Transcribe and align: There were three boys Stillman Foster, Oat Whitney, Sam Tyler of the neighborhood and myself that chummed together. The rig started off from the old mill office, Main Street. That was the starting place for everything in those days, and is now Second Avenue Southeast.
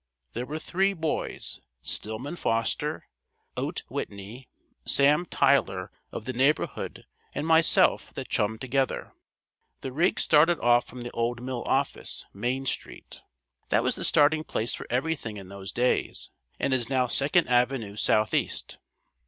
There 0.33 0.47
were 0.47 0.57
three 0.57 0.93
boys 0.93 1.59
Stillman 1.83 2.35
Foster, 2.35 3.07
Oat 3.55 3.83
Whitney, 3.87 4.49
Sam 4.87 5.27
Tyler 5.27 5.91
of 6.11 6.25
the 6.25 6.33
neighborhood 6.33 7.05
and 7.35 7.45
myself 7.45 8.11
that 8.15 8.27
chummed 8.27 8.61
together. 8.61 9.13
The 9.81 9.91
rig 9.91 10.19
started 10.19 10.59
off 10.59 10.87
from 10.87 11.03
the 11.03 11.11
old 11.11 11.39
mill 11.43 11.61
office, 11.67 12.25
Main 12.33 12.65
Street. 12.65 13.21
That 13.69 13.83
was 13.83 13.93
the 13.95 14.03
starting 14.03 14.43
place 14.43 14.73
for 14.73 14.87
everything 14.89 15.37
in 15.37 15.49
those 15.49 15.71
days, 15.71 16.31
and 16.59 16.73
is 16.73 16.89
now 16.89 17.05
Second 17.05 17.47
Avenue 17.47 17.95
Southeast. 17.95 18.79